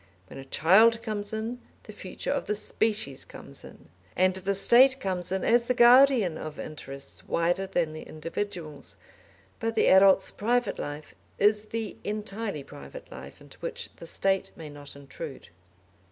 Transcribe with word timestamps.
When 0.29 0.39
a 0.39 0.45
child 0.45 1.03
comes 1.03 1.31
in, 1.31 1.61
the 1.83 1.93
future 1.93 2.31
of 2.31 2.47
the 2.47 2.55
species 2.55 3.23
comes 3.23 3.63
in; 3.63 3.87
and 4.15 4.33
the 4.33 4.55
State 4.55 4.99
comes 4.99 5.31
in 5.31 5.45
as 5.45 5.65
the 5.65 5.75
guardian 5.75 6.39
of 6.39 6.57
interests 6.57 7.27
wider 7.27 7.67
than 7.67 7.93
the 7.93 8.01
individual's; 8.01 8.95
but 9.59 9.75
the 9.75 9.89
adult's 9.89 10.31
private 10.31 10.79
life 10.79 11.13
is 11.37 11.65
the 11.65 11.97
entirely 12.03 12.63
private 12.63 13.11
life 13.11 13.41
into 13.41 13.59
which 13.59 13.91
the 13.97 14.07
State 14.07 14.51
may 14.55 14.71
not 14.71 14.95
intrude. 14.95 15.49